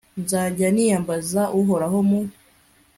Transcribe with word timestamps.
nzajya 0.21 0.67
niyambaza 0.75 1.43
uhoraho, 1.59 1.97
mu 2.09 2.19